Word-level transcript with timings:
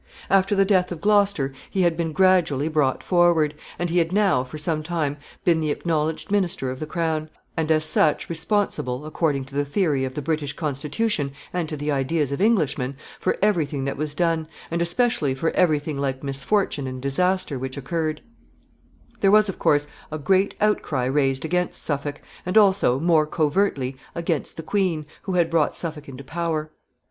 After 0.31 0.55
the 0.55 0.65
death 0.65 0.91
of 0.91 0.99
Gloucester 0.99 1.53
he 1.69 1.83
had 1.83 1.95
been 1.95 2.11
gradually 2.11 2.67
brought 2.67 3.03
forward, 3.03 3.53
and 3.77 3.91
he 3.91 3.99
had 3.99 4.11
now, 4.11 4.43
for 4.43 4.57
some 4.57 4.81
time, 4.81 5.15
been 5.45 5.59
the 5.59 5.69
acknowledged 5.69 6.31
minister 6.31 6.71
of 6.71 6.79
the 6.79 6.87
crown, 6.87 7.29
and 7.55 7.69
as 7.71 7.85
such 7.85 8.27
responsible, 8.27 9.05
according 9.05 9.45
to 9.45 9.53
the 9.55 9.63
theory 9.63 10.03
of 10.03 10.15
the 10.15 10.21
British 10.23 10.53
Constitution 10.53 11.33
and 11.53 11.69
to 11.69 11.77
the 11.77 11.91
ideas 11.91 12.31
of 12.31 12.41
Englishmen, 12.41 12.95
for 13.19 13.37
every 13.43 13.63
thing 13.63 13.85
that 13.85 13.95
was 13.95 14.15
done, 14.15 14.47
and 14.71 14.81
especially 14.81 15.35
for 15.35 15.51
every 15.51 15.77
thing 15.77 15.99
like 15.99 16.23
misfortune 16.23 16.87
and 16.87 16.99
disaster 16.99 17.59
which 17.59 17.77
occurred. 17.77 18.21
[Sidenote: 18.21 18.25
Suffolk 18.41 18.85
in 18.87 19.05
danger.] 19.11 19.19
There 19.21 19.29
was, 19.31 19.49
of 19.49 19.59
course, 19.59 19.87
a 20.11 20.17
great 20.17 20.55
outcry 20.59 21.05
raised 21.05 21.45
against 21.45 21.83
Suffolk, 21.85 22.21
and 22.43 22.57
also, 22.57 22.99
more 22.99 23.27
covertly, 23.27 23.97
against 24.15 24.57
the 24.57 24.63
queen, 24.63 25.05
who 25.21 25.33
had 25.33 25.51
brought 25.51 25.77
Suffolk 25.77 26.09
into 26.09 26.23
power. 26.23 26.71